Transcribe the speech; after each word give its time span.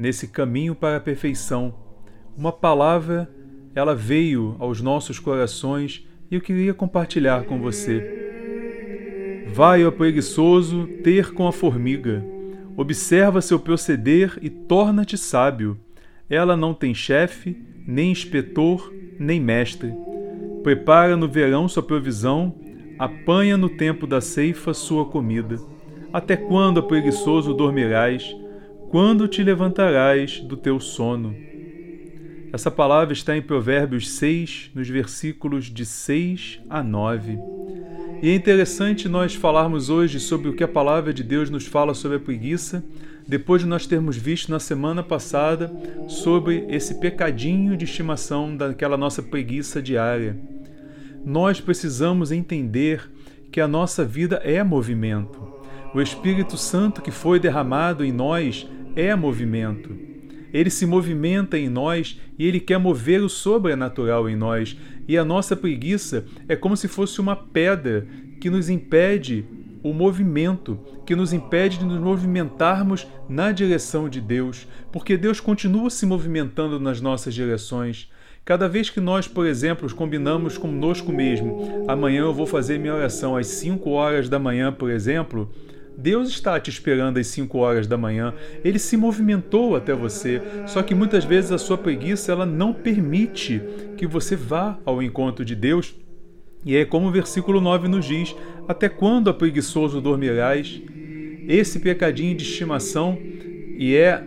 nesse 0.00 0.26
caminho 0.26 0.74
para 0.74 0.96
a 0.96 1.00
perfeição, 1.00 1.74
uma 2.34 2.50
palavra, 2.50 3.30
ela 3.74 3.94
veio 3.94 4.56
aos 4.58 4.80
nossos 4.80 5.18
corações 5.18 6.08
e 6.30 6.36
eu 6.36 6.40
queria 6.40 6.72
compartilhar 6.72 7.44
com 7.44 7.60
você. 7.60 9.44
Vai, 9.52 9.84
ó 9.84 9.90
preguiçoso, 9.90 10.86
ter 11.04 11.34
com 11.34 11.46
a 11.46 11.52
formiga. 11.52 12.24
Observa 12.78 13.42
seu 13.42 13.60
proceder 13.60 14.38
e 14.40 14.48
torna-te 14.48 15.18
sábio. 15.18 15.78
Ela 16.30 16.56
não 16.56 16.72
tem 16.72 16.94
chefe, 16.94 17.62
nem 17.86 18.10
inspetor, 18.10 18.90
nem 19.18 19.38
mestre. 19.38 19.92
Prepara 20.62 21.14
no 21.14 21.28
verão 21.28 21.68
sua 21.68 21.82
provisão, 21.82 22.54
apanha 22.98 23.58
no 23.58 23.68
tempo 23.68 24.06
da 24.06 24.22
ceifa 24.22 24.72
sua 24.72 25.04
comida. 25.04 25.58
Até 26.10 26.38
quando, 26.38 26.82
preguiçoso, 26.82 27.52
dormirás? 27.52 28.34
Quando 28.90 29.28
te 29.28 29.40
levantarás 29.40 30.40
do 30.40 30.56
teu 30.56 30.80
sono? 30.80 31.32
Essa 32.52 32.72
palavra 32.72 33.12
está 33.12 33.36
em 33.36 33.40
Provérbios 33.40 34.10
6, 34.10 34.72
nos 34.74 34.88
versículos 34.88 35.66
de 35.66 35.86
6 35.86 36.58
a 36.68 36.82
9. 36.82 37.38
E 38.20 38.30
é 38.30 38.34
interessante 38.34 39.08
nós 39.08 39.32
falarmos 39.32 39.90
hoje 39.90 40.18
sobre 40.18 40.48
o 40.48 40.54
que 40.54 40.64
a 40.64 40.68
palavra 40.68 41.14
de 41.14 41.22
Deus 41.22 41.48
nos 41.48 41.66
fala 41.66 41.94
sobre 41.94 42.16
a 42.16 42.20
preguiça, 42.20 42.84
depois 43.28 43.62
de 43.62 43.68
nós 43.68 43.86
termos 43.86 44.16
visto 44.16 44.50
na 44.50 44.58
semana 44.58 45.04
passada 45.04 45.72
sobre 46.08 46.66
esse 46.68 46.96
pecadinho 46.98 47.76
de 47.76 47.84
estimação 47.84 48.56
daquela 48.56 48.96
nossa 48.96 49.22
preguiça 49.22 49.80
diária. 49.80 50.36
Nós 51.24 51.60
precisamos 51.60 52.32
entender 52.32 53.08
que 53.52 53.60
a 53.60 53.68
nossa 53.68 54.04
vida 54.04 54.40
é 54.42 54.64
movimento. 54.64 55.48
O 55.94 56.00
Espírito 56.00 56.56
Santo 56.56 57.00
que 57.00 57.12
foi 57.12 57.38
derramado 57.38 58.04
em 58.04 58.10
nós 58.10 58.68
é 59.00 59.16
movimento 59.16 60.10
ele 60.52 60.70
se 60.70 60.86
movimenta 60.86 61.58
em 61.58 61.68
nós 61.68 62.20
e 62.38 62.46
ele 62.46 62.60
quer 62.60 62.78
mover 62.78 63.22
o 63.22 63.28
sobrenatural 63.28 64.28
em 64.28 64.36
nós. 64.36 64.76
E 65.06 65.16
a 65.16 65.24
nossa 65.24 65.56
preguiça 65.56 66.24
é 66.48 66.56
como 66.56 66.76
se 66.76 66.88
fosse 66.88 67.20
uma 67.20 67.36
pedra 67.36 68.06
que 68.40 68.50
nos 68.50 68.68
impede 68.68 69.44
o 69.82 69.92
movimento, 69.92 70.78
que 71.06 71.16
nos 71.16 71.32
impede 71.32 71.78
de 71.78 71.84
nos 71.84 72.00
movimentarmos 72.00 73.06
na 73.28 73.50
direção 73.50 74.08
de 74.08 74.20
Deus, 74.20 74.66
porque 74.92 75.16
Deus 75.16 75.40
continua 75.40 75.88
se 75.88 76.04
movimentando 76.04 76.78
nas 76.78 77.00
nossas 77.00 77.32
direções. 77.34 78.10
Cada 78.44 78.68
vez 78.68 78.90
que 78.90 79.00
nós, 79.00 79.26
por 79.26 79.46
exemplo, 79.46 79.92
combinamos 79.94 80.58
conosco 80.58 81.12
mesmo, 81.12 81.84
amanhã 81.88 82.22
eu 82.22 82.34
vou 82.34 82.46
fazer 82.46 82.78
minha 82.78 82.94
oração 82.94 83.36
às 83.36 83.46
5 83.46 83.88
horas 83.90 84.28
da 84.28 84.38
manhã, 84.38 84.72
por 84.72 84.90
exemplo, 84.90 85.50
Deus 86.00 86.30
está 86.30 86.58
te 86.58 86.70
esperando 86.70 87.18
às 87.18 87.26
5 87.26 87.58
horas 87.58 87.86
da 87.86 87.98
manhã. 87.98 88.32
Ele 88.64 88.78
se 88.78 88.96
movimentou 88.96 89.76
até 89.76 89.92
você. 89.92 90.40
Só 90.66 90.82
que 90.82 90.94
muitas 90.94 91.24
vezes 91.24 91.52
a 91.52 91.58
sua 91.58 91.76
preguiça 91.76 92.32
ela 92.32 92.46
não 92.46 92.72
permite 92.72 93.60
que 93.96 94.06
você 94.06 94.34
vá 94.34 94.78
ao 94.84 95.02
encontro 95.02 95.44
de 95.44 95.54
Deus. 95.54 95.94
E 96.64 96.76
é 96.76 96.84
como 96.84 97.08
o 97.08 97.12
versículo 97.12 97.60
9 97.60 97.88
nos 97.88 98.06
diz: 98.06 98.34
Até 98.66 98.88
quando 98.88 99.28
a 99.28 99.34
preguiçoso 99.34 100.00
dormirás? 100.00 100.80
Esse 101.46 101.80
pecadinho 101.80 102.36
de 102.36 102.44
estimação, 102.44 103.18
e 103.76 103.94
é 103.96 104.22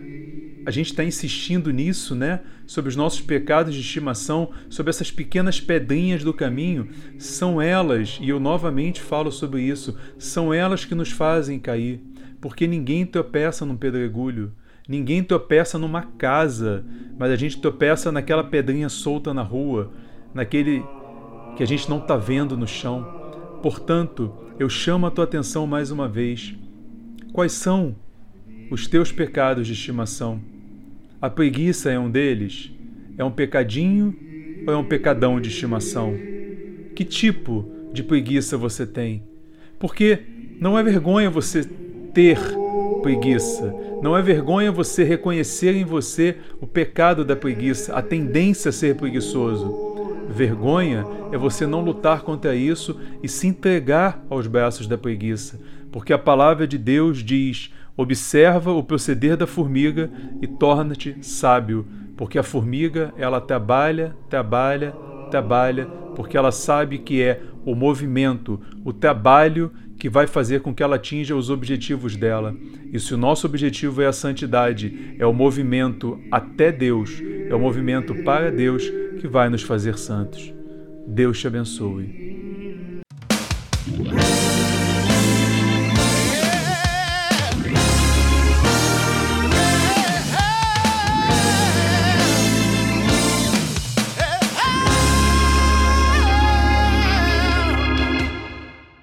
a 0.66 0.70
gente 0.70 0.86
está 0.86 1.04
insistindo 1.04 1.70
nisso, 1.70 2.14
né? 2.14 2.40
Sobre 2.66 2.88
os 2.88 2.96
nossos 2.96 3.20
pecados 3.20 3.74
de 3.74 3.80
estimação, 3.80 4.50
sobre 4.70 4.90
essas 4.90 5.10
pequenas 5.10 5.60
pedrinhas 5.60 6.24
do 6.24 6.32
caminho, 6.32 6.88
são 7.18 7.60
elas, 7.60 8.18
e 8.20 8.30
eu 8.30 8.40
novamente 8.40 9.00
falo 9.00 9.30
sobre 9.30 9.62
isso, 9.62 9.96
são 10.18 10.54
elas 10.54 10.84
que 10.84 10.94
nos 10.94 11.10
fazem 11.10 11.58
cair, 11.58 12.00
porque 12.40 12.66
ninguém 12.66 13.04
tropeça 13.04 13.66
num 13.66 13.76
pedregulho, 13.76 14.52
ninguém 14.88 15.22
tropeça 15.22 15.78
numa 15.78 16.02
casa, 16.02 16.84
mas 17.18 17.30
a 17.30 17.36
gente 17.36 17.60
tropeça 17.60 18.10
naquela 18.10 18.44
pedrinha 18.44 18.88
solta 18.88 19.34
na 19.34 19.42
rua, 19.42 19.92
naquele 20.32 20.82
que 21.56 21.62
a 21.62 21.66
gente 21.66 21.88
não 21.90 21.98
está 21.98 22.16
vendo 22.16 22.56
no 22.56 22.66
chão. 22.66 23.06
Portanto, 23.62 24.32
eu 24.58 24.68
chamo 24.68 25.06
a 25.06 25.10
tua 25.10 25.24
atenção 25.24 25.66
mais 25.66 25.90
uma 25.90 26.08
vez. 26.08 26.54
Quais 27.32 27.52
são 27.52 27.94
os 28.70 28.86
teus 28.86 29.12
pecados 29.12 29.66
de 29.66 29.72
estimação? 29.72 30.53
A 31.24 31.30
preguiça 31.30 31.90
é 31.90 31.98
um 31.98 32.10
deles? 32.10 32.70
É 33.16 33.24
um 33.24 33.30
pecadinho 33.30 34.14
ou 34.66 34.74
é 34.74 34.76
um 34.76 34.84
pecadão 34.84 35.40
de 35.40 35.48
estimação? 35.48 36.14
Que 36.94 37.02
tipo 37.02 37.64
de 37.94 38.02
preguiça 38.02 38.58
você 38.58 38.86
tem? 38.86 39.22
Porque 39.78 40.18
não 40.60 40.78
é 40.78 40.82
vergonha 40.82 41.30
você 41.30 41.64
ter 42.12 42.38
preguiça. 43.00 43.74
Não 44.02 44.14
é 44.14 44.20
vergonha 44.20 44.70
você 44.70 45.02
reconhecer 45.02 45.74
em 45.74 45.82
você 45.82 46.36
o 46.60 46.66
pecado 46.66 47.24
da 47.24 47.34
preguiça, 47.34 47.94
a 47.94 48.02
tendência 48.02 48.68
a 48.68 48.72
ser 48.72 48.94
preguiçoso. 48.94 50.28
Vergonha 50.28 51.06
é 51.32 51.38
você 51.38 51.66
não 51.66 51.80
lutar 51.80 52.20
contra 52.20 52.54
isso 52.54 53.00
e 53.22 53.30
se 53.30 53.46
entregar 53.46 54.22
aos 54.28 54.46
braços 54.46 54.86
da 54.86 54.98
preguiça, 54.98 55.58
porque 55.90 56.12
a 56.12 56.18
palavra 56.18 56.66
de 56.66 56.76
Deus 56.76 57.24
diz: 57.24 57.72
Observa 57.96 58.72
o 58.72 58.82
proceder 58.82 59.36
da 59.36 59.46
formiga 59.46 60.10
e 60.42 60.46
torna-te 60.46 61.16
sábio, 61.22 61.86
porque 62.16 62.38
a 62.38 62.42
formiga, 62.42 63.12
ela 63.16 63.40
trabalha, 63.40 64.16
trabalha, 64.28 64.92
trabalha, 65.30 65.86
porque 66.14 66.36
ela 66.36 66.52
sabe 66.52 66.98
que 66.98 67.22
é 67.22 67.40
o 67.64 67.74
movimento, 67.74 68.60
o 68.84 68.92
trabalho 68.92 69.70
que 69.98 70.08
vai 70.08 70.26
fazer 70.26 70.60
com 70.60 70.74
que 70.74 70.82
ela 70.82 70.96
atinja 70.96 71.34
os 71.34 71.50
objetivos 71.50 72.16
dela. 72.16 72.54
E 72.92 72.98
se 72.98 73.14
o 73.14 73.16
nosso 73.16 73.46
objetivo 73.46 74.02
é 74.02 74.06
a 74.06 74.12
santidade, 74.12 75.14
é 75.18 75.24
o 75.24 75.32
movimento 75.32 76.20
até 76.30 76.70
Deus, 76.70 77.22
é 77.48 77.54
o 77.54 77.60
movimento 77.60 78.14
para 78.22 78.50
Deus 78.50 78.88
que 79.20 79.28
vai 79.28 79.48
nos 79.48 79.62
fazer 79.62 79.96
santos. 79.96 80.52
Deus 81.06 81.40
te 81.40 81.46
abençoe. 81.46 82.33